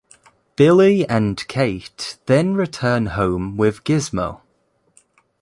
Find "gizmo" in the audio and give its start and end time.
3.83-4.41